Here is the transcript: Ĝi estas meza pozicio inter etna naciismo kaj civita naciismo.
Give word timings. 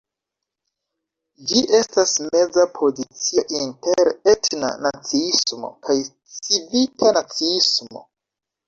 Ĝi 1.51 1.61
estas 1.79 2.13
meza 2.29 2.65
pozicio 2.81 3.45
inter 3.61 4.11
etna 4.35 4.73
naciismo 4.89 5.73
kaj 5.87 6.01
civita 6.41 7.17
naciismo. 7.21 8.09